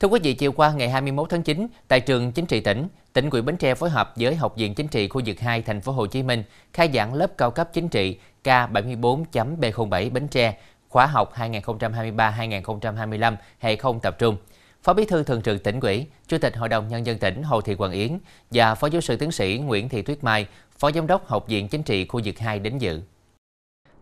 [0.00, 3.30] Thưa quý vị, chiều qua ngày 21 tháng 9, tại trường Chính trị tỉnh, tỉnh
[3.30, 5.92] ủy Bến Tre phối hợp với Học viện Chính trị khu vực 2 thành phố
[5.92, 10.56] Hồ Chí Minh khai giảng lớp cao cấp chính trị K74.B07 Bến Tre,
[10.88, 14.36] khóa học 2023-2025 hệ không tập trung.
[14.82, 17.60] Phó Bí thư Thường trực tỉnh ủy, Chủ tịch Hội đồng Nhân dân tỉnh Hồ
[17.60, 18.18] Thị Quang Yến
[18.50, 20.46] và Phó giáo sư tiến sĩ Nguyễn Thị Tuyết Mai,
[20.78, 23.00] Phó Giám đốc Học viện Chính trị khu vực 2 đến dự.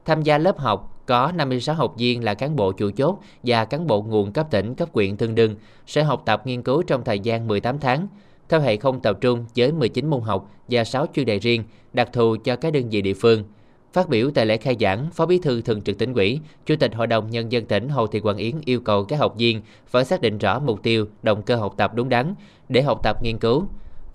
[0.06, 3.86] Tham gia lớp học có 56 học viên là cán bộ chủ chốt và cán
[3.86, 5.54] bộ nguồn cấp tỉnh, cấp quyện tương đương
[5.86, 8.08] sẽ học tập nghiên cứu trong thời gian 18 tháng
[8.48, 12.08] theo hệ không tập trung với 19 môn học và 6 chuyên đề riêng đặc
[12.12, 13.44] thù cho các đơn vị địa phương.
[13.92, 16.94] Phát biểu tại lễ khai giảng, Phó Bí thư Thường trực tỉnh ủy, Chủ tịch
[16.94, 20.04] Hội đồng Nhân dân tỉnh Hồ Thị Quảng Yến yêu cầu các học viên phải
[20.04, 22.34] xác định rõ mục tiêu, động cơ học tập đúng đắn
[22.68, 23.66] để học tập nghiên cứu,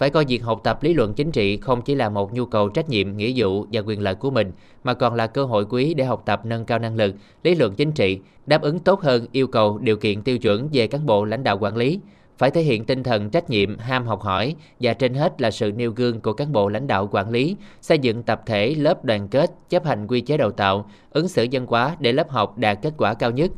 [0.02, 2.70] phải coi việc học tập lý luận chính trị không chỉ là một nhu cầu
[2.70, 4.52] trách nhiệm, nghĩa vụ và quyền lợi của mình,
[4.84, 7.76] mà còn là cơ hội quý để học tập nâng cao năng lực, lý luận
[7.76, 11.26] chính trị, đáp ứng tốt hơn yêu cầu, điều kiện tiêu chuẩn về cán bộ
[11.26, 12.00] lãnh đạo quản lý,
[12.38, 15.72] phải thể hiện tinh thần trách nhiệm, ham học hỏi và trên hết là sự
[15.72, 19.28] nêu gương của cán bộ lãnh đạo quản lý, xây dựng tập thể lớp đoàn
[19.28, 22.80] kết, chấp hành quy chế đào tạo, ứng xử dân hóa để lớp học đạt
[22.82, 23.52] kết quả cao nhất,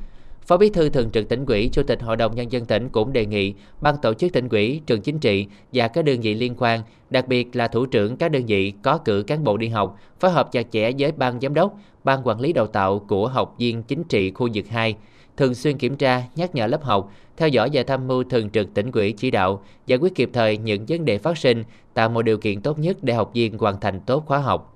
[0.48, 3.14] Phó Bí thư Thường trực tỉnh ủy, Chủ tịch Hội đồng Nhân dân tỉnh cũng
[3.14, 6.56] đề nghị ban tổ chức tỉnh ủy, trường chính trị và các đơn vị liên
[6.58, 10.00] quan, đặc biệt là thủ trưởng các đơn vị có cử cán bộ đi học,
[10.20, 13.56] phối hợp chặt chẽ với ban giám đốc, ban quản lý đào tạo của học
[13.58, 14.96] viên chính trị khu vực 2,
[15.38, 18.74] thường xuyên kiểm tra, nhắc nhở lớp học, theo dõi và tham mưu thường trực
[18.74, 22.22] tỉnh ủy chỉ đạo, giải quyết kịp thời những vấn đề phát sinh, tạo một
[22.22, 24.73] điều kiện tốt nhất để học viên hoàn thành tốt khóa học.